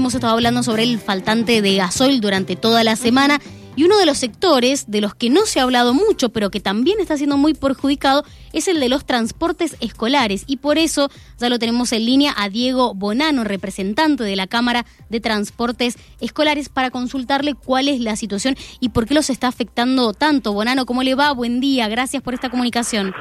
hemos 0.00 0.14
estado 0.14 0.32
hablando 0.32 0.62
sobre 0.62 0.82
el 0.82 0.98
faltante 0.98 1.60
de 1.60 1.76
gasoil 1.76 2.22
durante 2.22 2.56
toda 2.56 2.82
la 2.84 2.96
semana 2.96 3.38
y 3.76 3.84
uno 3.84 3.98
de 3.98 4.06
los 4.06 4.16
sectores 4.16 4.90
de 4.90 5.02
los 5.02 5.14
que 5.14 5.28
no 5.28 5.44
se 5.44 5.60
ha 5.60 5.62
hablado 5.62 5.92
mucho, 5.92 6.30
pero 6.30 6.50
que 6.50 6.58
también 6.58 6.98
está 7.00 7.18
siendo 7.18 7.36
muy 7.36 7.52
perjudicado, 7.52 8.24
es 8.54 8.66
el 8.66 8.80
de 8.80 8.88
los 8.88 9.04
transportes 9.04 9.76
escolares. 9.80 10.44
Y 10.46 10.56
por 10.56 10.78
eso 10.78 11.10
ya 11.38 11.50
lo 11.50 11.58
tenemos 11.58 11.92
en 11.92 12.06
línea 12.06 12.34
a 12.34 12.48
Diego 12.48 12.94
Bonano, 12.94 13.44
representante 13.44 14.24
de 14.24 14.36
la 14.36 14.46
Cámara 14.46 14.86
de 15.10 15.20
Transportes 15.20 15.98
Escolares, 16.20 16.70
para 16.70 16.90
consultarle 16.90 17.54
cuál 17.54 17.86
es 17.88 18.00
la 18.00 18.16
situación 18.16 18.56
y 18.80 18.88
por 18.88 19.06
qué 19.06 19.12
los 19.12 19.28
está 19.28 19.48
afectando 19.48 20.14
tanto. 20.14 20.54
Bonano, 20.54 20.86
¿cómo 20.86 21.02
le 21.02 21.14
va? 21.14 21.32
Buen 21.32 21.60
día, 21.60 21.88
gracias 21.88 22.22
por 22.22 22.32
esta 22.32 22.48
comunicación. 22.48 23.14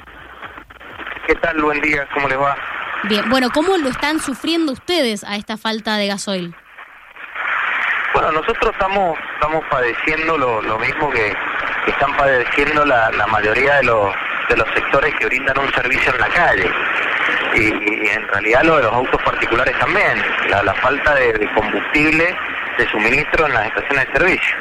¿Qué 1.27 1.36
tal? 1.36 1.61
Buen 1.61 1.82
día, 1.82 2.07
¿cómo 2.14 2.30
les 2.30 2.38
va? 2.38 2.55
Bien, 3.09 3.30
bueno, 3.30 3.50
¿cómo 3.54 3.77
lo 3.77 3.89
están 3.89 4.21
sufriendo 4.21 4.71
ustedes 4.71 5.25
a 5.25 5.36
esta 5.36 5.57
falta 5.57 5.98
de 5.98 6.07
gasoil? 6.07 6.55
Bueno, 8.13 8.31
nosotros 8.31 8.71
estamos 8.73 9.18
estamos 9.39 9.63
padeciendo 9.69 10.37
lo, 10.37 10.61
lo 10.61 10.77
mismo 10.79 11.09
que, 11.09 11.33
están 11.87 12.15
padeciendo 12.17 12.86
la, 12.86 13.09
la, 13.11 13.25
mayoría 13.27 13.77
de 13.77 13.83
los, 13.83 14.13
de 14.47 14.57
los 14.57 14.67
sectores 14.75 15.11
que 15.15 15.25
brindan 15.25 15.57
un 15.57 15.71
servicio 15.73 16.14
en 16.14 16.21
la 16.21 16.27
calle. 16.27 16.69
Y, 17.55 18.09
en 18.09 18.27
realidad 18.27 18.61
lo 18.64 18.77
de 18.77 18.83
los 18.83 18.93
autos 18.93 19.21
particulares 19.23 19.75
también, 19.79 20.23
la, 20.50 20.73
falta 20.75 21.15
de, 21.15 21.50
combustible, 21.55 22.36
de 22.77 22.87
suministro 22.89 23.47
en 23.47 23.53
las 23.53 23.67
estaciones 23.67 24.05
de 24.07 24.19
servicio. 24.19 24.55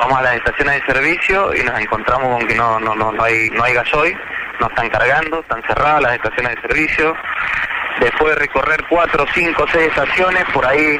Vamos 0.00 0.18
a 0.18 0.22
las 0.22 0.36
estaciones 0.36 0.80
de 0.80 0.92
servicio 0.92 1.54
y 1.54 1.62
nos 1.62 1.78
encontramos 1.78 2.38
con 2.38 2.48
que 2.48 2.54
no, 2.56 2.80
no, 2.80 2.94
no, 2.96 3.12
no 3.12 3.22
hay, 3.22 3.48
no 3.50 3.62
hay 3.62 3.74
gasoil, 3.74 4.18
no 4.60 4.66
están 4.66 4.88
cargando, 4.90 5.40
están 5.40 5.62
cerradas 5.68 6.02
las 6.02 6.14
estaciones 6.14 6.56
de 6.56 6.62
servicio, 6.62 7.14
Después 8.00 8.34
de 8.34 8.40
recorrer 8.40 8.84
cuatro, 8.88 9.24
cinco, 9.34 9.64
seis 9.72 9.88
estaciones, 9.88 10.44
por 10.52 10.66
ahí 10.66 10.98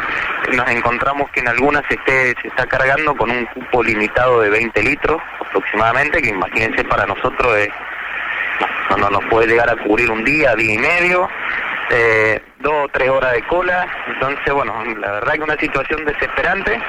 nos 0.53 0.69
encontramos 0.71 1.31
que 1.31 1.41
en 1.41 1.49
algunas 1.49 1.83
se, 1.89 2.31
está 2.43 2.67
cargando 2.67 3.15
con 3.15 3.31
un 3.31 3.45
cupo 3.47 3.83
limitado 3.83 4.41
de 4.41 4.51
20 4.51 4.83
litros 4.83 5.21
aproximadamente, 5.41 6.23
que 6.23 6.31
imagínense 6.31 6.85
para 6.85 7.07
nosotros 7.07 7.57
es, 7.59 7.69
no, 8.91 8.97
no 8.97 9.11
nos 9.11 9.25
puede 9.27 9.47
llegar 9.47 9.69
a 9.69 9.77
cubrir 9.77 10.11
un 10.11 10.25
día, 10.25 10.55
día 10.55 10.75
y 10.75 10.79
medio, 10.79 11.29
eh, 11.91 12.41
dos 12.61 12.73
o 12.85 12.89
tres 12.89 13.11
horas 13.11 13.33
de 13.33 13.43
cola. 13.43 13.87
Entonces, 14.09 14.53
bueno, 14.53 14.75
la 14.99 15.13
verdad 15.13 15.35
que 15.35 15.43
una 15.43 15.57
situación 15.57 16.05
desesperante. 16.05 16.81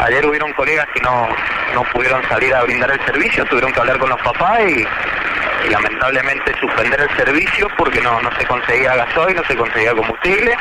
Ayer 0.00 0.24
hubieron 0.26 0.52
colegas 0.52 0.86
que 0.94 1.00
no, 1.00 1.28
no 1.74 1.82
pudieron 1.92 2.22
salir 2.28 2.54
a 2.54 2.62
brindar 2.62 2.90
el 2.90 3.04
servicio, 3.04 3.44
tuvieron 3.46 3.72
que 3.72 3.80
hablar 3.80 3.98
con 3.98 4.10
los 4.10 4.20
papás 4.20 4.60
y 4.68 4.86
lamentablemente 5.70 6.52
suspender 6.60 7.00
el 7.00 7.16
servicio 7.16 7.68
porque 7.76 8.00
no, 8.00 8.20
no 8.20 8.30
se 8.38 8.46
conseguía 8.46 8.96
gasoil, 8.96 9.36
no 9.36 9.44
se 9.44 9.56
conseguía 9.56 9.94
combustible. 9.94 10.56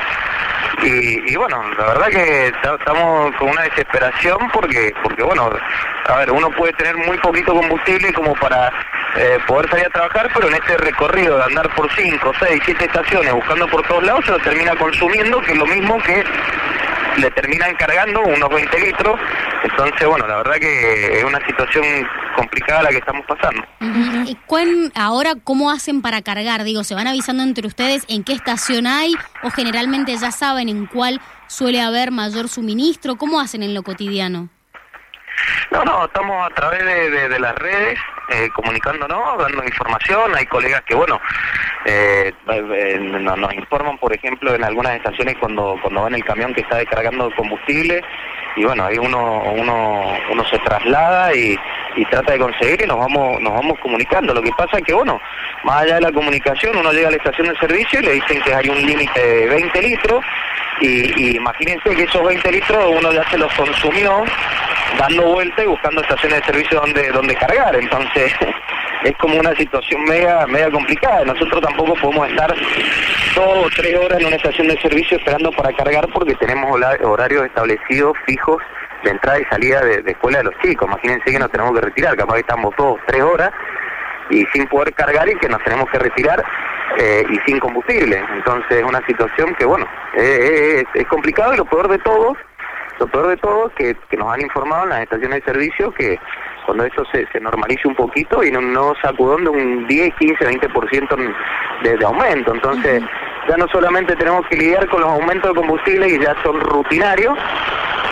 Y, 0.84 1.36
bueno, 1.36 1.64
la 1.78 1.86
verdad 1.88 2.08
que 2.08 2.48
estamos 2.48 3.36
con 3.36 3.50
una 3.50 3.64
desesperación 3.64 4.38
porque, 4.54 4.94
porque 5.02 5.24
bueno, 5.24 5.50
a 6.08 6.18
ver, 6.18 6.32
uno 6.32 6.50
puede 6.52 6.74
tener 6.74 6.96
muy 6.98 7.18
poquito 7.18 7.54
combustible 7.54 8.14
como 8.14 8.34
para 8.36 8.72
eh, 9.16 9.40
poder 9.48 9.70
salir 9.70 9.88
a 9.88 9.90
trabajar, 9.90 10.30
pero 10.34 10.48
en 10.48 10.56
este 10.56 10.78
recorrido 10.78 11.38
de 11.38 11.44
andar 11.46 11.74
por 11.76 11.92
5, 11.94 12.32
6, 12.40 12.62
7 12.66 12.86
estaciones 12.86 13.34
buscando 13.34 13.68
por 13.68 13.82
todos 13.88 14.04
lados 14.04 14.24
se 14.26 14.32
lo 14.32 14.40
termina 14.40 14.76
consumiendo, 14.76 15.42
que 15.42 15.54
es 15.54 15.58
lo 15.58 15.66
mismo 15.66 15.98
que 16.04 16.24
le 17.18 17.32
terminan 17.32 17.74
cargando 17.76 18.22
unos 18.22 18.50
20 18.50 18.80
litros. 18.80 19.20
Entonces, 19.64 20.08
bueno, 20.08 20.28
la 20.28 20.38
verdad 20.38 20.56
que 20.56 21.18
es 21.18 21.24
una 21.24 21.40
situación 21.46 21.84
complicada 22.38 22.84
la 22.84 22.90
que 22.90 22.98
estamos 22.98 23.26
pasando. 23.26 23.64
¿Y 24.26 24.38
ahora 24.96 25.34
cómo 25.44 25.72
hacen 25.72 26.02
para 26.02 26.22
cargar? 26.22 26.64
Digo, 26.64 26.84
¿se 26.84 26.96
van 26.96 27.08
avisando 27.08 27.44
entre 27.44 27.68
ustedes 27.68 28.06
en 28.08 28.24
qué 28.24 28.34
estación 28.34 28.86
hay 28.86 29.16
o 29.44 29.50
generalmente 29.50 30.16
ya 30.16 30.32
saben 30.32 30.70
en 30.70 30.86
cuál 30.86 31.20
suele 31.48 31.82
haber 31.82 32.12
mayor 32.12 32.48
suministro? 32.48 33.16
¿Cómo 33.16 33.40
hacen 33.40 33.64
en 33.64 33.74
lo 33.74 33.82
cotidiano? 33.82 34.50
No, 35.72 35.84
no, 35.84 36.06
estamos 36.06 36.46
a 36.46 36.54
través 36.54 36.84
de, 36.84 37.40
las 37.40 37.56
redes 37.56 38.00
eh, 38.30 38.50
comunicándonos, 38.56 39.38
dando 39.38 39.64
información. 39.64 40.36
Hay 40.36 40.46
colegas 40.46 40.82
que, 40.84 40.96
bueno, 40.96 41.20
eh, 41.86 42.34
eh 42.50 43.00
nos, 43.00 43.54
informan, 43.54 43.98
por 43.98 44.14
ejemplo, 44.14 44.56
en 44.56 44.64
algunas 44.64 44.96
estaciones 44.96 45.38
cuando, 45.40 45.78
cuando 45.82 46.04
van 46.04 46.16
el 46.16 46.26
camión 46.26 46.54
que 46.54 46.62
está 46.62 46.78
descargando 46.78 47.32
combustible 47.36 48.04
y 48.58 48.66
bueno, 48.66 48.86
ahí 48.86 48.98
uno, 48.98 49.44
uno, 49.56 50.18
uno 50.32 50.46
se 50.46 50.58
traslada 50.60 51.34
y, 51.36 51.58
y 51.96 52.06
trata 52.06 52.34
de 52.34 52.40
conseguir 52.40 52.82
y 52.82 52.88
nos 52.88 52.98
vamos, 52.98 53.40
nos 53.40 53.54
vamos 53.54 53.80
comunicando. 53.80 54.34
Lo 54.34 54.42
que 54.42 54.52
pasa 54.58 54.80
es 54.80 54.84
que, 54.84 54.94
bueno, 54.94 55.22
más 55.64 55.84
allá 55.84 55.96
de 55.96 56.02
la 56.02 56.12
comunicación, 56.12 56.76
uno 56.76 56.92
llega 56.92 57.08
a 57.08 57.12
la 57.12 57.18
estación 57.18 57.48
de 57.50 57.58
servicio 57.60 58.00
y 58.00 58.04
le 58.04 58.12
dicen 58.14 58.42
que 58.42 58.56
hay 58.56 58.68
un 58.68 58.82
límite 58.84 59.20
de 59.20 59.48
20 59.48 59.82
litros 59.84 60.26
y, 60.82 61.24
y 61.24 61.36
imagínense 61.38 61.96
que 61.96 62.04
esos 62.04 62.24
20 62.24 62.52
litros 62.52 62.86
uno 62.98 63.12
ya 63.14 63.30
se 63.30 63.38
los 63.38 63.54
consumió 63.54 64.24
dando 64.98 65.24
vuelta 65.34 65.64
y 65.64 65.68
buscando 65.68 66.02
estaciones 66.02 66.40
de 66.40 66.46
servicio 66.46 66.80
donde, 66.80 67.12
donde 67.12 67.36
cargar. 67.36 67.76
Entonces, 67.76 68.34
es 69.04 69.16
como 69.18 69.40
una 69.40 69.56
situación 69.56 70.04
media, 70.04 70.46
media 70.48 70.70
complicada. 70.72 71.24
Nosotros 71.26 71.62
tampoco 71.62 71.94
podemos 71.96 72.30
estar 72.30 72.54
dos 73.36 73.66
o 73.66 73.70
tres 73.76 73.96
horas 73.96 74.20
en 74.20 74.28
una 74.28 74.36
estación 74.36 74.68
de 74.68 74.80
servicio 74.82 75.18
esperando 75.18 75.52
para 75.52 75.72
cargar 75.74 76.08
porque 76.14 76.36
tenemos 76.36 76.80
horarios 77.04 77.46
establecidos, 77.46 78.14
fijos, 78.26 78.62
de 79.04 79.12
entrada 79.12 79.40
y 79.40 79.46
salida 79.46 79.82
de, 79.82 80.12
escuela 80.12 80.40
de 80.40 80.46
los 80.46 80.54
chicos. 80.62 80.88
Imagínense 80.88 81.32
que 81.32 81.40
nos 81.40 81.52
tenemos 81.52 81.74
que 81.74 81.82
retirar, 81.82 82.16
capaz 82.16 82.34
que 82.36 82.42
estamos 82.42 82.76
todos 82.76 83.00
tres 83.06 83.22
horas 83.22 83.52
y 84.30 84.46
sin 84.48 84.68
poder 84.68 84.94
cargar 84.94 85.30
y 85.30 85.36
que 85.36 85.48
nos 85.48 85.64
tenemos 85.64 85.90
que 85.90 86.00
retirar 86.00 86.44
eh, 86.98 87.24
y 87.30 87.38
sin 87.46 87.60
combustible. 87.60 88.22
Entonces 88.34 88.78
es 88.78 88.84
una 88.84 89.06
situación 89.06 89.54
que, 89.56 89.66
bueno, 89.66 89.86
es, 90.16 90.84
es 90.94 91.08
complicado 91.08 91.54
y 91.54 91.58
lo 91.58 91.66
peor 91.66 91.88
de 91.88 92.00
todo 92.00 92.36
lo 93.00 93.08
peor 93.08 93.28
de 93.28 93.38
todo 93.38 93.70
que, 93.76 93.96
que 94.10 94.18
nos 94.18 94.34
han 94.34 94.42
informado 94.42 94.84
en 94.86 94.90
las 94.90 95.02
estaciones 95.02 95.40
de 95.40 95.52
servicio 95.52 95.92
que 95.94 96.20
cuando 96.68 96.84
esto 96.84 97.04
se, 97.14 97.26
se 97.32 97.40
normalice 97.40 97.88
un 97.88 97.96
poquito 97.96 98.44
y 98.44 98.50
un 98.50 98.74
nuevo 98.74 98.94
sacudón 99.02 99.46
de 99.46 99.50
un 99.50 99.88
10, 99.88 100.14
15, 100.20 100.46
20% 100.46 101.34
de, 101.82 101.98
de 101.98 102.06
aumento. 102.06 102.54
Entonces, 102.54 103.02
ya 103.48 103.56
no 103.56 103.66
solamente 103.70 104.18
tenemos 104.18 104.46
que 104.50 104.58
lidiar 104.58 104.88
con 104.90 105.00
los 105.00 105.10
aumentos 105.10 105.50
de 105.50 105.56
combustible 105.56 106.08
que 106.08 106.20
ya 106.20 106.36
son 106.44 106.60
rutinarios, 106.60 107.38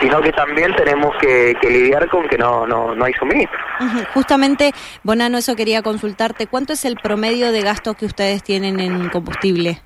sino 0.00 0.22
que 0.22 0.32
también 0.32 0.74
tenemos 0.74 1.14
que, 1.20 1.54
lidiar 1.62 2.08
con 2.08 2.26
que 2.28 2.38
no, 2.38 2.66
no, 2.66 2.94
no 2.94 3.04
hay 3.04 3.12
suministro. 3.12 3.58
Justamente, 4.14 4.72
Bonano, 5.02 5.36
eso 5.36 5.54
quería 5.54 5.82
consultarte. 5.82 6.46
¿Cuánto 6.46 6.72
es 6.72 6.86
el 6.86 6.96
promedio 6.96 7.52
de 7.52 7.60
gastos 7.60 7.94
que 7.96 8.06
ustedes 8.06 8.42
tienen 8.42 8.80
en 8.80 9.10
combustible? 9.10 9.82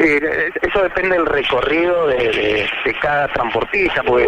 Eh, 0.00 0.50
eso 0.62 0.82
depende 0.82 1.16
del 1.16 1.26
recorrido 1.26 2.06
de, 2.06 2.68
cada 3.00 3.26
transportista, 3.28 4.00
porque 4.04 4.26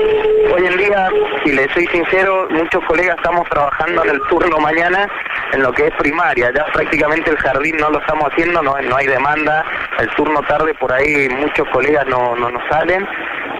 hoy 0.52 0.66
en 0.66 0.76
día, 0.76 1.08
si 1.44 1.52
le 1.52 1.72
soy 1.72 1.86
sincero, 1.86 2.48
muchos 2.50 2.84
colegas 2.86 3.16
estamos 3.16 3.48
trabajando 3.48 4.02
en 4.04 4.10
el 4.10 4.20
turno 4.28 4.58
mañana 4.58 5.08
en 5.52 5.62
lo 5.62 5.72
que 5.72 5.86
es 5.86 5.94
primaria, 5.94 6.50
ya 6.52 6.64
prácticamente 6.72 7.30
el 7.30 7.36
jardín 7.36 7.76
no 7.76 7.90
lo 7.90 8.00
estamos 8.00 8.30
haciendo, 8.32 8.62
no, 8.62 8.80
no 8.80 8.96
hay 8.96 9.06
demanda, 9.06 9.64
el 10.00 10.08
turno 10.10 10.42
tarde 10.42 10.74
por 10.74 10.92
ahí 10.92 11.28
muchos 11.28 11.68
colegas 11.68 12.04
no, 12.08 12.34
no, 12.34 12.50
no 12.50 12.60
salen, 12.68 13.06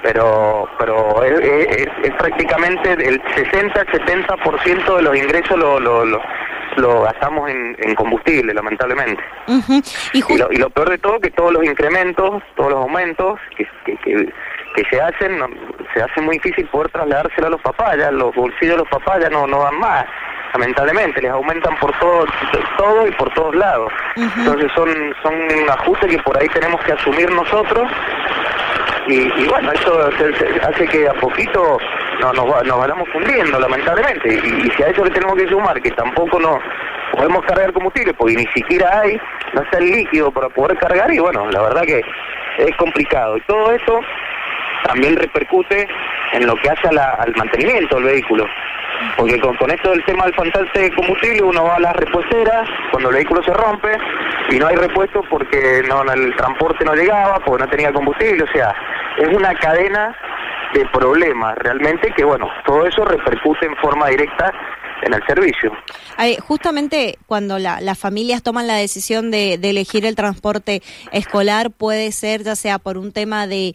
pero 0.03 0.69
pero 0.78 1.22
es, 1.25 1.87
prácticamente 2.19 2.92
el 2.92 3.22
60-70% 3.22 4.97
de 4.97 5.03
los 5.03 5.16
ingresos 5.16 5.56
lo, 5.56 5.78
lo, 5.78 6.04
lo 6.04 6.21
lo 6.77 7.03
gastamos 7.03 7.51
en, 7.51 7.95
combustible, 7.95 8.55
lamentablemente. 8.55 9.23
y, 10.13 10.59
lo, 10.59 10.71
peor 10.71 10.91
de 10.91 10.99
todo 10.99 11.21
que 11.21 11.31
todos 11.31 11.53
los 11.53 11.65
incrementos, 11.65 12.43
todos 12.57 12.71
los 12.71 12.81
aumentos 12.83 13.39
que, 13.57 13.67
que, 13.85 14.33
se 14.91 15.01
hacen, 15.01 15.39
se 15.95 16.03
hace 16.03 16.21
muy 16.21 16.39
difícil 16.39 16.67
poder 16.69 16.91
trasladárselo 16.91 17.49
a 17.49 17.51
los 17.51 17.61
papás, 17.61 17.97
ya 17.99 18.11
los 18.11 18.35
bolsillos 18.35 18.77
de 18.77 18.83
los 18.83 18.89
papás 18.89 19.21
ya 19.21 19.29
no, 19.29 19.47
no 19.47 19.63
dan 19.63 19.79
más, 19.79 20.07
lamentablemente, 20.55 21.21
les 21.21 21.31
aumentan 21.31 21.77
por 21.79 21.93
todo, 21.99 22.25
todo 22.77 23.07
y 23.07 23.13
por 23.13 23.33
todos 23.35 23.55
lados. 23.55 23.93
Entonces 24.17 24.71
son, 24.75 24.89
son 25.23 25.35
ajustes 25.71 26.11
que 26.11 26.23
por 26.23 26.41
ahí 26.41 26.49
tenemos 26.49 26.81
que 26.83 26.93
asumir 26.93 27.31
nosotros 27.31 27.91
y, 29.06 29.49
bueno, 29.49 29.72
eso 29.72 30.11
hace 30.62 30.87
que 30.87 31.09
a 31.09 31.15
poquito 31.15 31.78
no, 32.21 32.33
nos, 32.33 32.65
nos 32.66 32.78
vayamos 32.78 33.09
fundiendo, 33.10 33.59
lamentablemente. 33.59 34.34
Y, 34.34 34.71
si 34.71 34.83
a 34.83 34.89
eso 34.89 35.04
le 35.04 35.10
tenemos 35.10 35.36
que 35.36 35.48
sumar, 35.48 35.80
que 35.80 35.91
tampoco 35.92 36.39
no 36.39 36.60
podemos 37.13 37.45
cargar 37.45 37.72
combustible, 37.72 38.15
porque 38.15 38.36
ni 38.36 38.47
siquiera 38.48 39.01
hay, 39.01 39.21
no 39.54 39.63
está 39.63 39.78
el 39.78 39.91
líquido 39.91 40.30
para 40.30 40.48
poder 40.48 40.77
cargar, 40.78 41.13
y 41.13 41.19
bueno, 41.19 41.51
la 41.51 41.63
verdad 41.63 41.83
que 41.83 42.03
es 42.59 42.77
complicado. 42.77 43.36
Y 43.36 43.41
todo 43.42 43.72
eso 43.72 44.01
también 44.84 45.16
repercute 45.16 45.89
en 46.33 46.47
lo 46.47 46.54
que 46.57 46.71
hace 46.71 46.89
al 46.89 47.34
mantenimiento 47.36 47.97
del 47.97 48.04
vehículo. 48.04 48.47
Porque 49.17 49.41
con, 49.41 49.57
con, 49.57 49.71
esto 49.71 49.91
del 49.91 50.05
tema 50.05 50.25
del 50.25 50.35
faltante 50.35 50.81
de 50.81 50.95
combustible, 50.95 51.43
uno 51.43 51.65
va 51.65 51.77
a 51.77 51.81
las 51.81 51.97
repuesteras 51.97 52.69
cuando 52.91 53.11
el 53.11 53.17
vehículo 53.17 53.43
se 53.43 53.53
rompe 53.53 53.97
y 54.51 54.59
no 54.59 54.67
hay 54.67 54.77
repuesto 54.77 55.23
porque 55.29 55.83
no 55.89 56.03
el 56.13 56.35
transporte 56.37 56.85
no 56.85 56.95
llegaba, 56.95 57.39
porque 57.45 57.65
no 57.65 57.71
tenía 57.71 57.93
combustible, 57.93 58.45
o 58.45 58.53
sea, 58.53 58.75
es 59.19 59.29
una 59.29 59.55
cadena 59.55 60.17
de 60.75 60.87
problemas 60.87 61.57
realmente 61.59 62.13
que, 62.17 62.25
bueno, 62.25 62.49
todo 62.65 62.87
eso 62.87 63.05
repercute 63.05 63.67
en 63.67 63.77
forma 63.77 64.09
directa 64.09 64.53
en 65.03 65.15
el 65.15 65.23
servicio. 65.27 65.73
justamente 66.47 67.19
cuando 67.27 67.59
las 67.59 67.99
familias 67.99 68.43
toman 68.43 68.67
la 68.67 68.75
decisión 68.75 69.31
de, 69.31 69.55
elegir 69.55 70.05
el 70.05 70.15
transporte 70.15 70.83
escolar, 71.13 71.71
puede 71.71 72.13
ser 72.13 72.43
ya 72.43 72.57
sea 72.57 72.79
por 72.79 72.99
un 72.99 73.13
tema 73.13 73.47
de, 73.47 73.75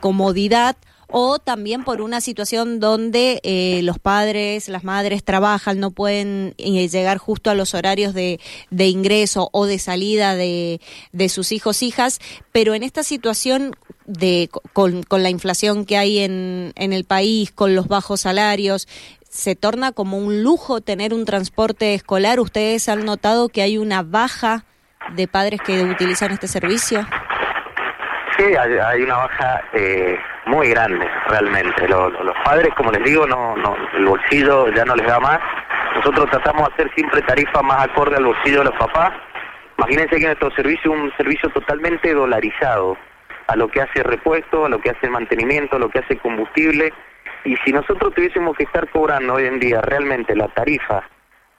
comodidad 0.00 0.76
o 1.08 1.38
también 1.38 1.84
por 1.84 2.00
una 2.00 2.20
situación 2.20 2.80
donde 2.80 3.40
eh, 3.42 3.80
los 3.82 3.98
padres, 3.98 4.68
las 4.68 4.84
madres 4.84 5.24
trabajan, 5.24 5.80
no 5.80 5.90
pueden 5.90 6.54
eh, 6.58 6.88
llegar 6.88 7.18
justo 7.18 7.50
a 7.50 7.54
los 7.54 7.74
horarios 7.74 8.14
de, 8.14 8.40
ingreso 8.70 9.48
o 9.52 9.66
de 9.66 9.78
salida 9.78 10.34
de, 10.34 10.80
de 11.12 11.28
sus 11.28 11.52
hijos, 11.52 11.82
hijas, 11.82 12.20
pero 12.52 12.74
en 12.74 12.82
esta 12.82 13.02
situación 13.02 13.74
de, 14.06 14.50
con, 14.72 15.02
con 15.02 15.22
la 15.22 15.30
inflación 15.30 15.84
que 15.84 15.96
hay 15.96 16.18
en, 16.18 16.72
en 16.76 16.92
el 16.92 17.04
país, 17.04 17.50
con 17.50 17.74
los 17.74 17.88
bajos 17.88 18.22
salarios, 18.22 18.86
se 19.34 19.56
torna 19.56 19.90
como 19.92 20.18
un 20.18 20.42
lujo 20.44 20.80
tener 20.80 21.12
un 21.12 21.24
transporte 21.24 21.94
escolar. 21.94 22.38
¿Ustedes 22.38 22.88
han 22.88 23.04
notado 23.04 23.48
que 23.48 23.62
hay 23.62 23.78
una 23.78 24.02
baja 24.02 24.64
de 25.16 25.26
padres 25.26 25.60
que 25.66 25.82
utilizan 25.82 26.30
este 26.30 26.46
servicio? 26.46 27.06
Sí, 28.36 28.44
hay, 28.56 29.02
una 29.02 29.16
baja 29.16 29.62
eh, 29.72 30.18
muy 30.46 30.70
grande, 30.70 31.08
realmente. 31.28 31.86
Los, 31.88 32.12
padres, 32.44 32.74
como 32.76 32.90
les 32.90 33.04
digo, 33.04 33.26
no, 33.26 33.56
no, 33.56 33.76
el 33.96 34.06
bolsillo 34.06 34.68
ya 34.68 34.84
no 34.84 34.96
les 34.96 35.06
da 35.06 35.20
más. 35.20 35.38
Nosotros 35.96 36.28
tratamos 36.30 36.68
de 36.68 36.74
hacer 36.74 36.94
siempre 36.94 37.22
tarifas 37.22 37.62
más 37.62 37.84
acorde 37.84 38.16
al 38.16 38.24
bolsillo 38.24 38.58
de 38.58 38.64
los 38.64 38.76
papás. 38.76 39.12
Imagínense 39.78 40.18
que 40.18 40.26
nuestro 40.26 40.50
servicio 40.52 40.92
es 40.92 41.00
un 41.00 41.12
servicio 41.16 41.48
totalmente 41.50 42.12
dolarizado 42.12 42.96
a 43.46 43.56
lo 43.56 43.68
que 43.68 43.82
hace 43.82 44.02
repuesto, 44.02 44.66
a 44.66 44.68
lo 44.68 44.80
que 44.80 44.90
hace 44.90 45.08
mantenimiento, 45.08 45.76
a 45.76 45.78
lo 45.78 45.88
que 45.88 46.00
hace 46.00 46.16
combustible 46.16 46.92
y 47.44 47.56
si 47.58 47.72
nosotros 47.72 48.14
tuviésemos 48.14 48.56
que 48.56 48.64
estar 48.64 48.88
cobrando 48.88 49.34
hoy 49.34 49.46
en 49.46 49.60
día 49.60 49.80
realmente 49.82 50.34
la 50.34 50.48
tarifa 50.48 51.04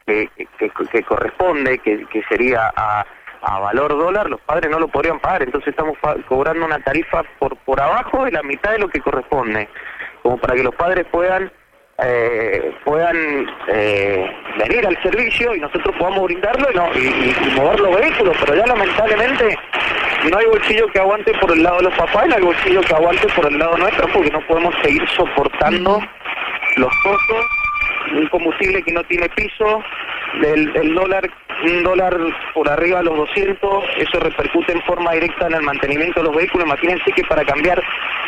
que, 0.06 0.30
que, 0.58 1.04
corresponde, 1.04 1.80
que, 1.80 2.06
que 2.08 2.24
sería 2.24 2.72
a, 2.76 3.06
a, 3.46 3.60
valor 3.60 3.90
dólar, 3.98 4.30
los 4.30 4.42
padres 4.42 4.70
no 4.72 4.80
lo 4.80 4.88
podrían 4.88 5.20
pagar. 5.20 5.44
Entonces 5.44 5.70
estamos 5.70 5.98
cobrando 6.28 6.66
una 6.66 6.80
tarifa 6.80 7.24
por, 7.40 7.56
por 7.58 7.80
abajo 7.80 8.26
de 8.26 8.32
la 8.32 8.44
mitad 8.44 8.72
de 8.72 8.80
lo 8.80 8.90
que 8.90 9.02
corresponde, 9.02 9.70
como 10.24 10.38
para 10.38 10.56
que 10.56 10.64
los 10.64 10.76
padres 10.76 11.06
puedan 11.12 11.52
eh, 12.04 12.76
puedan 12.84 13.16
eh, 13.70 14.30
venir 14.58 14.86
al 14.86 15.02
servicio 15.02 15.56
y 15.56 15.62
nosotros 15.62 15.96
podamos 15.98 16.26
brindarlo 16.26 16.68
y, 16.94 17.00
y, 17.00 17.56
mover 17.56 17.80
los 17.80 18.02
vehículos, 18.02 18.36
pero 18.42 18.54
ya 18.54 18.66
lamentablemente 18.66 19.58
no 20.30 20.38
hay 20.38 20.46
bolsillo 20.46 20.88
que 20.88 21.00
aguante 21.00 21.34
por 21.40 21.54
el 21.54 21.64
lado 21.64 21.78
de 21.78 21.84
los 21.84 21.94
papás 21.94 22.26
y 22.26 22.30
no 22.30 22.36
hay 22.36 22.42
bolsillo 22.42 22.82
que 22.82 22.94
aguante 22.96 23.28
por 23.34 23.46
el 23.50 23.58
lado 23.58 23.78
nuestro 23.78 24.08
porque 24.12 24.30
no 24.30 24.42
podemos 24.42 24.76
seguir 24.84 25.08
soportando 25.16 26.02
los 26.78 26.92
costos, 27.04 27.46
un 28.12 28.28
combustible 28.28 28.84
que 28.84 28.92
no 28.92 29.04
tiene 29.06 29.30
piso, 29.30 29.82
del, 30.42 30.96
dólar, 30.96 31.30
un 31.64 31.84
dólar 31.84 32.18
por 32.54 32.70
arriba 32.70 33.00
de 33.00 33.06
los 33.06 33.18
200, 33.18 33.84
eso 33.98 34.20
repercute 34.20 34.74
en 34.74 34.82
forma 34.84 35.12
directa 35.14 35.48
en 35.48 35.54
el 35.54 35.62
mantenimiento 35.62 36.20
de 36.20 36.28
los 36.28 36.36
vehículos. 36.36 36.68
Imagínense 36.68 37.12
que 37.12 37.24
para 37.24 37.44
cambiar 37.46 37.82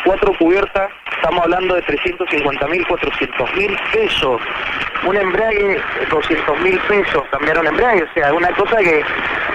cuatro 0.06 0.34
cubiertas 0.38 0.90
estamos 1.16 1.44
hablando 1.44 1.76
de 1.76 1.82
350 1.84 2.68
mil, 2.68 2.88
400 2.88 3.56
mil 3.56 3.78
pesos. 3.94 4.42
Un 5.06 5.16
embrague, 5.16 5.80
200 6.10 6.62
mil 6.62 6.80
pesos, 6.80 7.24
cambiar 7.32 7.60
un 7.60 7.68
embrague, 7.68 8.04
o 8.04 8.14
sea, 8.14 8.34
una 8.34 8.50
cosa 8.52 8.78
que 8.78 9.04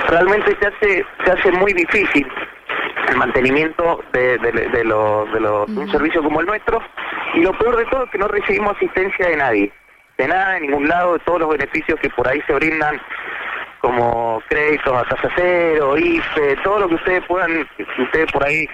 realmente 0.08 0.56
se 0.60 0.66
hace, 0.66 1.06
se 1.24 1.30
hace 1.30 1.52
muy 1.52 1.72
difícil 1.72 2.26
el 3.08 3.16
mantenimiento 3.16 4.02
de, 4.12 4.38
de, 4.38 4.52
de, 4.52 4.92
un 4.92 5.90
servicio 5.90 6.22
como 6.22 6.40
el 6.40 6.46
nuestro 6.46 6.80
y 7.34 7.40
lo 7.40 7.52
peor 7.58 7.76
de 7.76 7.84
todo 7.86 8.04
es 8.04 8.10
que 8.10 8.18
no 8.18 8.28
recibimos 8.28 8.76
asistencia 8.76 9.28
de 9.28 9.36
nadie 9.36 9.72
de 10.18 10.28
nada, 10.28 10.54
de 10.54 10.60
ningún 10.60 10.88
lado, 10.88 11.14
de 11.14 11.18
todos 11.20 11.40
los 11.40 11.48
beneficios 11.50 11.98
que 12.00 12.10
por 12.10 12.28
ahí 12.28 12.40
se 12.46 12.52
brindan, 12.54 13.00
como 13.82 14.40
créditos 14.48 14.94
a 14.94 15.02
tasa 15.04 15.28
cero, 15.36 15.98
IFE, 15.98 16.56
todo 16.62 16.78
lo 16.78 16.88
que 16.88 16.94
ustedes 16.94 17.22
puedan, 17.26 17.68
ustedes 17.98 18.30
por 18.32 18.46
ahí 18.46 18.66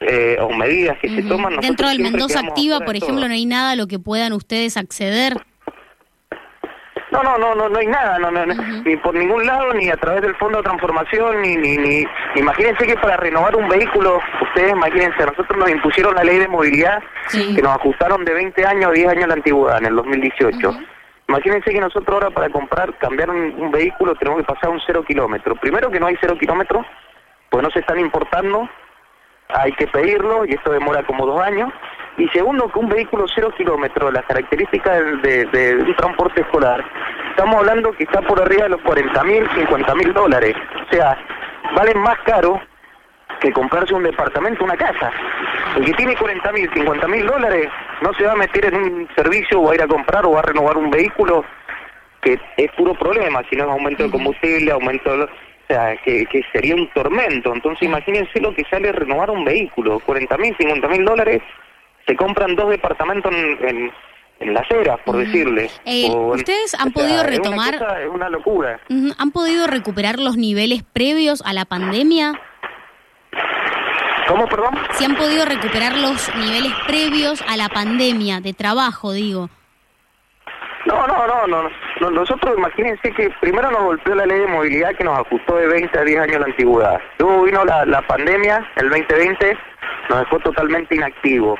eh, 0.00 0.36
o 0.40 0.50
medidas 0.50 0.98
que 0.98 1.08
se 1.08 1.22
toman. 1.22 1.56
Dentro 1.58 1.88
del 1.88 2.00
Mendoza 2.00 2.40
Activa, 2.40 2.80
por 2.80 2.96
ejemplo, 2.96 3.26
no 3.28 3.32
hay 3.32 3.46
nada 3.46 3.70
a 3.70 3.76
lo 3.76 3.86
que 3.86 3.98
puedan 3.98 4.32
ustedes 4.32 4.76
acceder. 4.76 5.36
No, 7.12 7.22
no, 7.22 7.38
no, 7.38 7.54
no, 7.54 7.68
no 7.68 7.78
hay 7.78 7.86
nada, 7.86 8.18
no, 8.18 8.30
no, 8.30 8.44
ni 8.44 8.96
por 8.96 9.14
ningún 9.14 9.46
lado, 9.46 9.72
ni 9.72 9.88
a 9.88 9.96
través 9.96 10.20
del 10.22 10.34
Fondo 10.34 10.58
de 10.58 10.64
Transformación, 10.64 11.40
ni, 11.40 11.56
ni, 11.56 11.76
ni, 11.78 12.04
imagínense 12.34 12.84
que 12.84 12.96
para 12.96 13.16
renovar 13.16 13.54
un 13.54 13.68
vehículo, 13.68 14.20
ustedes 14.42 14.72
imagínense, 14.72 15.22
a 15.22 15.26
nosotros 15.26 15.56
nos 15.56 15.70
impusieron 15.70 16.14
la 16.16 16.24
ley 16.24 16.38
de 16.38 16.48
movilidad, 16.48 17.00
que 17.30 17.62
nos 17.62 17.76
ajustaron 17.76 18.24
de 18.24 18.34
20 18.34 18.66
años 18.66 18.90
a 18.90 18.92
10 18.92 19.08
años 19.08 19.28
la 19.28 19.34
antigüedad, 19.34 19.78
en 19.78 19.86
el 19.86 19.96
2018. 19.96 20.72
Imagínense 21.28 21.72
que 21.72 21.80
nosotros 21.80 22.14
ahora 22.14 22.30
para 22.30 22.48
comprar, 22.50 22.96
cambiar 22.98 23.30
un, 23.30 23.70
vehículo 23.72 24.14
tenemos 24.14 24.40
que 24.40 24.52
pasar 24.52 24.70
un 24.70 24.80
cero 24.86 25.04
kilómetro. 25.04 25.56
Primero 25.56 25.90
que 25.90 25.98
no 25.98 26.06
hay 26.06 26.16
cero 26.20 26.36
kilómetros, 26.38 26.86
pues 27.50 27.62
no 27.64 27.70
se 27.70 27.80
están 27.80 27.98
importando, 27.98 28.68
hay 29.48 29.72
que 29.72 29.88
pedirlo 29.88 30.44
y 30.44 30.54
esto 30.54 30.70
demora 30.70 31.02
como 31.04 31.26
dos 31.26 31.40
años. 31.40 31.72
Y 32.16 32.28
segundo, 32.28 32.68
que 32.68 32.78
un 32.78 32.88
vehículo 32.88 33.26
cero 33.34 33.52
kilómetros, 33.56 34.12
las 34.12 34.24
características 34.24 35.00
de, 35.22 35.76
un 35.80 35.96
transporte 35.96 36.42
escolar, 36.42 36.84
estamos 37.30 37.56
hablando 37.56 37.92
que 37.92 38.04
está 38.04 38.22
por 38.22 38.40
arriba 38.40 38.64
de 38.64 38.70
los 38.70 38.80
40 38.82 39.24
mil, 39.24 39.48
50 39.54 39.94
mil 39.96 40.12
dólares. 40.14 40.54
O 40.86 40.94
sea, 40.94 41.18
valen 41.74 41.98
más 41.98 42.18
caro 42.20 42.60
que 43.40 43.52
comprarse 43.52 43.94
un 43.94 44.02
departamento, 44.02 44.64
una 44.64 44.76
casa. 44.76 45.10
El 45.76 45.84
que 45.84 45.92
tiene 45.94 46.16
40 46.16 46.52
mil, 46.52 46.70
50 46.72 47.08
mil 47.08 47.26
dólares 47.26 47.68
no 48.02 48.12
se 48.14 48.24
va 48.24 48.32
a 48.32 48.36
meter 48.36 48.66
en 48.66 48.76
un 48.76 49.08
servicio 49.14 49.60
o 49.60 49.70
a 49.70 49.74
ir 49.74 49.82
a 49.82 49.88
comprar 49.88 50.24
o 50.26 50.38
a 50.38 50.42
renovar 50.42 50.76
un 50.76 50.90
vehículo 50.90 51.44
que 52.22 52.40
es 52.56 52.70
puro 52.72 52.94
problema, 52.94 53.42
si 53.48 53.56
no 53.56 53.64
es 53.64 53.70
aumento 53.70 54.02
de 54.02 54.10
combustible, 54.10 54.72
aumento 54.72 55.16
de... 55.16 55.24
O 55.24 55.28
sea, 55.68 55.96
que, 55.96 56.26
sería 56.52 56.76
un 56.76 56.88
tormento. 56.90 57.52
Entonces 57.52 57.82
imagínense 57.82 58.40
lo 58.40 58.54
que 58.54 58.64
sale 58.70 58.92
renovar 58.92 59.30
un 59.30 59.44
vehículo. 59.44 59.98
40 59.98 60.38
mil, 60.38 60.56
50 60.56 60.88
mil 60.88 61.04
dólares, 61.04 61.42
se 62.06 62.14
compran 62.14 62.54
dos 62.54 62.70
departamentos 62.70 63.32
en, 63.34 63.90
en, 64.38 64.54
las 64.54 64.70
eras, 64.70 65.00
por 65.04 65.16
decirle. 65.16 65.68
Eh, 65.84 66.08
¿Ustedes 66.08 66.74
han 66.78 66.92
podido 66.92 67.24
retomar... 67.24 67.74
Es 67.74 68.08
una, 68.08 68.28
locura. 68.28 68.78
¿Han 69.18 69.30
podido 69.32 69.66
recuperar 69.66 70.20
los 70.20 70.36
niveles 70.36 70.84
previos 70.84 71.42
a 71.44 71.52
la 71.52 71.64
pandemia? 71.64 72.40
¿Cómo, 74.26 74.46
perdón? 74.46 74.74
Si 74.92 75.04
han 75.04 75.14
podido 75.14 75.44
recuperar 75.44 75.96
los 75.96 76.34
niveles 76.36 76.72
previos 76.86 77.42
a 77.48 77.56
la 77.56 77.68
pandemia 77.68 78.40
de 78.40 78.52
trabajo, 78.52 79.12
digo. 79.12 79.48
No, 80.86 81.06
no, 81.06 81.46
no, 81.46 81.70
no, 82.00 82.10
Nosotros, 82.10 82.56
imagínense 82.56 83.10
que 83.12 83.30
primero 83.40 83.70
nos 83.70 83.82
golpeó 83.82 84.14
la 84.14 84.24
ley 84.24 84.38
de 84.38 84.46
movilidad 84.46 84.94
que 84.94 85.02
nos 85.02 85.18
ajustó 85.18 85.56
de 85.56 85.66
20 85.66 85.98
a 85.98 86.02
10 86.02 86.20
años 86.20 86.40
la 86.40 86.46
antigüedad. 86.46 87.00
Luego 87.18 87.42
vino 87.42 87.64
la, 87.64 87.84
la 87.84 88.02
pandemia, 88.02 88.64
el 88.76 88.88
2020, 88.88 89.58
nos 90.10 90.18
dejó 90.20 90.38
totalmente 90.40 90.94
inactivos. 90.94 91.58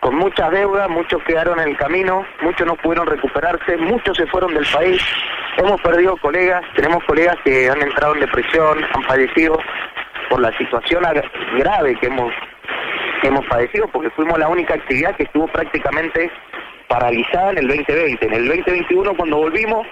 Con 0.00 0.14
muchas 0.14 0.50
deudas, 0.50 0.88
muchos 0.88 1.22
quedaron 1.24 1.60
en 1.60 1.70
el 1.70 1.76
camino, 1.76 2.24
muchos 2.42 2.66
no 2.66 2.74
pudieron 2.76 3.06
recuperarse, 3.06 3.76
muchos 3.76 4.16
se 4.16 4.26
fueron 4.26 4.54
del 4.54 4.66
país. 4.72 5.02
Hemos 5.58 5.80
perdido 5.82 6.16
colegas, 6.16 6.62
tenemos 6.74 7.04
colegas 7.04 7.36
que 7.44 7.68
han 7.68 7.82
entrado 7.82 8.14
en 8.14 8.20
depresión, 8.20 8.78
han 8.94 9.02
fallecido 9.02 9.58
por 10.30 10.40
la 10.40 10.56
situación 10.56 11.04
grave 11.58 11.98
que 12.00 12.06
hemos, 12.06 12.32
hemos 13.22 13.44
padecido, 13.46 13.88
porque 13.88 14.10
fuimos 14.10 14.38
la 14.38 14.48
única 14.48 14.74
actividad 14.74 15.14
que 15.16 15.24
estuvo 15.24 15.46
prácticamente 15.48 16.30
paralizada 16.88 17.50
en 17.50 17.58
el 17.58 17.68
2020. 17.68 18.26
En 18.26 18.32
el 18.32 18.48
2021 18.48 19.14
cuando 19.14 19.36
volvimos 19.36 19.86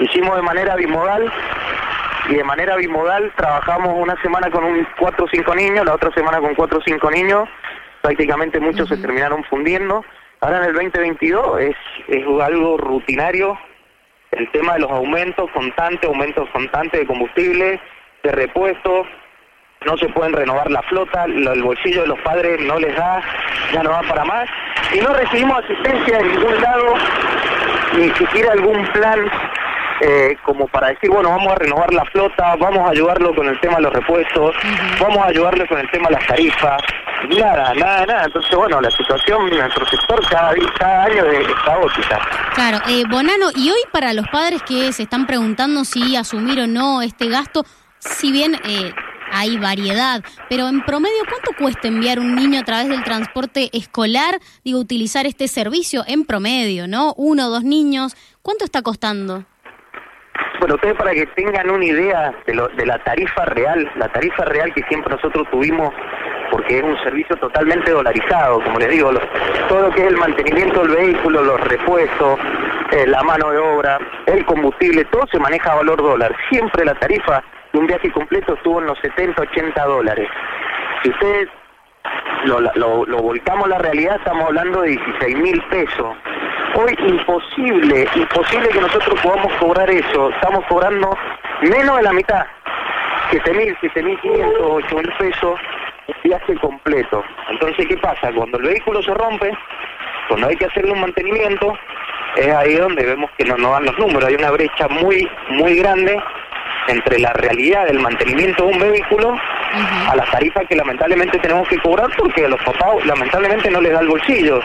hicimos 0.00 0.36
de 0.36 0.42
manera 0.42 0.76
bimodal 0.76 1.30
y 2.28 2.34
de 2.36 2.44
manera 2.44 2.76
bimodal 2.76 3.32
trabajamos 3.36 3.92
una 3.96 4.20
semana 4.22 4.50
con 4.50 4.64
un 4.64 4.86
cuatro 4.98 5.26
o 5.26 5.28
cinco 5.28 5.54
niños, 5.54 5.84
la 5.84 5.94
otra 5.94 6.10
semana 6.14 6.40
con 6.40 6.54
cuatro 6.54 6.78
o 6.78 6.82
cinco 6.82 7.10
niños, 7.10 7.48
prácticamente 8.00 8.60
muchos 8.60 8.88
se 8.88 8.96
terminaron 8.96 9.44
fundiendo. 9.44 10.04
Ahora 10.40 10.58
en 10.58 10.64
el 10.64 10.74
2022 10.74 11.60
es, 11.60 11.76
es 12.08 12.24
algo 12.40 12.76
rutinario 12.76 13.58
el 14.32 14.50
tema 14.50 14.74
de 14.74 14.80
los 14.80 14.90
aumentos 14.90 15.50
constantes, 15.52 16.08
aumentos 16.08 16.48
constantes 16.50 17.00
de 17.00 17.06
combustible, 17.06 17.80
de 18.22 18.32
repuestos, 18.32 19.06
no 19.86 19.96
se 19.96 20.08
pueden 20.08 20.32
renovar 20.32 20.70
la 20.70 20.82
flota, 20.82 21.24
el 21.24 21.62
bolsillo 21.62 22.02
de 22.02 22.08
los 22.08 22.20
padres 22.20 22.60
no 22.60 22.78
les 22.78 22.94
da, 22.96 23.20
ya 23.72 23.82
no 23.82 23.90
va 23.90 24.02
para 24.02 24.24
más, 24.24 24.48
y 24.92 25.00
no 25.00 25.12
recibimos 25.12 25.62
asistencia 25.64 26.18
de 26.18 26.24
ningún 26.24 26.60
lado, 26.60 26.94
ni 27.96 28.10
siquiera 28.10 28.52
algún 28.52 28.86
plan 28.92 29.30
eh, 30.04 30.36
como 30.42 30.66
para 30.66 30.88
decir, 30.88 31.08
bueno, 31.10 31.28
vamos 31.28 31.52
a 31.52 31.54
renovar 31.56 31.92
la 31.94 32.04
flota, 32.06 32.56
vamos 32.56 32.80
a 32.80 32.90
ayudarlo 32.90 33.32
con 33.36 33.46
el 33.46 33.60
tema 33.60 33.76
de 33.76 33.82
los 33.82 33.92
repuestos, 33.92 34.54
vamos 35.00 35.18
a 35.18 35.26
ayudarle 35.26 35.64
con 35.68 35.78
el 35.78 35.88
tema 35.92 36.08
de 36.08 36.14
las 36.14 36.26
tarifas, 36.26 36.82
nada, 37.38 37.72
nada, 37.74 38.06
nada. 38.06 38.24
Entonces, 38.24 38.52
bueno, 38.56 38.80
la 38.80 38.90
situación 38.90 39.48
en 39.52 39.58
nuestro 39.58 39.86
sector 39.86 40.20
cada, 40.28 40.54
cada 40.76 41.04
año 41.04 41.24
es 41.26 41.46
caótica. 41.64 42.18
Claro, 42.54 42.78
eh, 42.88 43.04
Bonano, 43.08 43.50
y 43.54 43.70
hoy 43.70 43.80
para 43.92 44.12
los 44.12 44.26
padres 44.28 44.62
que 44.64 44.92
se 44.92 45.04
están 45.04 45.24
preguntando 45.24 45.84
si 45.84 46.16
asumir 46.16 46.58
o 46.60 46.66
no 46.66 47.00
este 47.02 47.28
gasto, 47.28 47.64
si 48.00 48.32
bien... 48.32 48.56
Eh, 48.64 48.92
hay 49.32 49.58
variedad, 49.58 50.22
pero 50.48 50.68
en 50.68 50.82
promedio, 50.82 51.24
¿cuánto 51.28 51.52
cuesta 51.58 51.88
enviar 51.88 52.18
un 52.18 52.34
niño 52.34 52.60
a 52.60 52.64
través 52.64 52.88
del 52.88 53.02
transporte 53.02 53.70
escolar? 53.72 54.38
Digo, 54.64 54.78
utilizar 54.78 55.26
este 55.26 55.48
servicio 55.48 56.04
en 56.06 56.24
promedio, 56.24 56.86
¿no? 56.86 57.14
Uno 57.16 57.48
dos 57.48 57.64
niños, 57.64 58.14
¿cuánto 58.42 58.64
está 58.64 58.82
costando? 58.82 59.44
Bueno, 60.60 60.76
ustedes 60.76 60.96
para 60.96 61.12
que 61.12 61.26
tengan 61.26 61.70
una 61.70 61.84
idea 61.84 62.32
de, 62.46 62.54
lo, 62.54 62.68
de 62.68 62.86
la 62.86 63.02
tarifa 63.02 63.44
real, 63.46 63.90
la 63.96 64.08
tarifa 64.12 64.44
real 64.44 64.72
que 64.72 64.82
siempre 64.84 65.14
nosotros 65.14 65.48
tuvimos, 65.50 65.92
porque 66.50 66.78
es 66.78 66.84
un 66.84 66.96
servicio 67.02 67.34
totalmente 67.36 67.90
dolarizado, 67.90 68.62
como 68.62 68.78
les 68.78 68.90
digo, 68.90 69.10
todo 69.68 69.88
lo 69.88 69.90
que 69.90 70.02
es 70.02 70.08
el 70.08 70.16
mantenimiento 70.16 70.82
del 70.82 70.96
vehículo, 70.96 71.42
los 71.42 71.60
repuestos, 71.62 72.38
eh, 72.92 73.06
la 73.06 73.22
mano 73.22 73.50
de 73.50 73.58
obra, 73.58 73.98
el 74.26 74.44
combustible, 74.44 75.04
todo 75.06 75.26
se 75.32 75.38
maneja 75.38 75.72
a 75.72 75.76
valor 75.76 76.00
dólar. 76.00 76.36
Siempre 76.50 76.84
la 76.84 76.94
tarifa 76.94 77.42
un 77.72 77.86
viaje 77.86 78.10
completo 78.12 78.54
estuvo 78.54 78.80
en 78.80 78.86
los 78.86 78.98
70, 79.00 79.42
80 79.42 79.84
dólares. 79.84 80.28
Si 81.02 81.10
ustedes 81.10 81.48
lo, 82.44 83.22
volcamos 83.22 83.66
a 83.66 83.68
la 83.68 83.78
realidad, 83.78 84.16
estamos 84.16 84.44
hablando 84.46 84.82
de 84.82 84.90
16 84.90 85.36
mil 85.38 85.62
pesos 85.64 86.16
Hoy 86.74 86.96
imposible, 87.06 88.08
imposible 88.14 88.68
que 88.70 88.80
nosotros 88.80 89.20
podamos 89.20 89.52
cobrar 89.54 89.90
eso. 89.90 90.30
Estamos 90.30 90.64
cobrando 90.66 91.14
menos 91.60 91.98
de 91.98 92.02
la 92.02 92.12
mitad. 92.14 92.46
7.000, 93.30 93.78
7.500, 93.78 94.58
8.000 94.58 95.18
pesos 95.18 95.60
un 96.06 96.14
viaje 96.24 96.54
completo. 96.56 97.22
Entonces, 97.50 97.86
¿qué 97.86 97.96
pasa? 97.98 98.32
Cuando 98.32 98.56
el 98.56 98.64
vehículo 98.64 99.02
se 99.02 99.12
rompe, 99.12 99.52
cuando 100.28 100.48
hay 100.48 100.56
que 100.56 100.64
hacerle 100.64 100.92
un 100.92 101.02
mantenimiento, 101.02 101.76
es 102.36 102.48
ahí 102.48 102.76
donde 102.76 103.04
vemos 103.04 103.30
que 103.36 103.44
no 103.44 103.58
nos 103.58 103.72
dan 103.72 103.84
los 103.84 103.98
números. 103.98 104.24
Hay 104.24 104.34
una 104.34 104.50
brecha 104.50 104.88
muy, 104.88 105.28
muy 105.50 105.76
grande 105.76 106.18
entre 106.88 107.18
la 107.18 107.32
realidad 107.32 107.86
del 107.86 108.00
mantenimiento 108.00 108.66
de 108.66 108.72
un 108.72 108.78
vehículo 108.78 109.34
a 110.08 110.16
las 110.16 110.30
tarifas 110.30 110.66
que 110.68 110.76
lamentablemente 110.76 111.38
tenemos 111.38 111.68
que 111.68 111.78
cobrar 111.78 112.10
porque 112.16 112.44
a 112.44 112.48
los 112.48 112.62
papás 112.62 113.04
lamentablemente 113.06 113.70
no 113.70 113.80
les 113.80 113.92
da 113.92 114.00
el 114.00 114.08
bolsillo. 114.08 114.60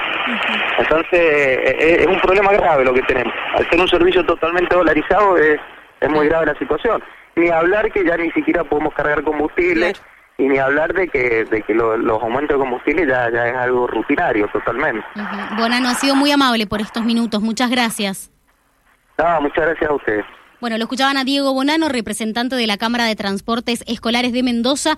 Entonces 0.77 1.19
eh, 1.19 1.77
eh, 1.79 1.97
es, 2.01 2.07
un 2.07 2.19
problema 2.19 2.51
grave 2.53 2.83
lo 2.83 2.93
que 2.93 3.03
tenemos. 3.03 3.33
Al 3.55 3.69
ser 3.69 3.79
un 3.79 3.87
servicio 3.87 4.25
totalmente 4.25 4.75
dolarizado 4.75 5.37
es, 5.37 5.59
es 5.99 6.09
muy 6.09 6.27
grave 6.27 6.47
la 6.47 6.55
situación. 6.55 7.01
Ni 7.35 7.49
hablar 7.49 7.91
que 7.91 8.03
ya 8.03 8.17
ni 8.17 8.31
siquiera 8.31 8.63
podemos 8.63 8.93
cargar 8.93 9.23
combustible 9.23 9.93
y 10.39 10.47
ni 10.47 10.57
hablar 10.57 10.93
de 10.93 11.07
que, 11.07 11.45
de 11.45 11.61
que 11.61 11.73
los 11.73 12.21
aumentos 12.21 12.57
de 12.57 12.59
combustible 12.59 13.07
ya, 13.07 13.29
ya 13.31 13.47
es 13.47 13.55
algo 13.55 13.87
rutinario 13.87 14.47
totalmente. 14.47 15.05
Bonano, 15.57 15.89
ha 15.89 15.93
sido 15.93 16.15
muy 16.15 16.31
amable 16.31 16.67
por 16.67 16.81
estos 16.81 17.03
minutos. 17.05 17.41
Muchas 17.41 17.69
gracias. 17.69 18.31
No, 19.17 19.41
muchas 19.41 19.65
gracias 19.65 19.89
a 19.89 19.93
ustedes. 19.93 20.25
Bueno, 20.59 20.77
lo 20.77 20.85
escuchaban 20.85 21.17
a 21.17 21.23
Diego 21.23 21.53
Bonano, 21.53 21.87
representante 21.87 22.55
de 22.55 22.65
la 22.65 22.77
Cámara 22.77 23.05
de 23.05 23.15
Transportes 23.15 23.83
Escolares 23.85 24.33
de 24.33 24.41
Mendoza. 24.41 24.97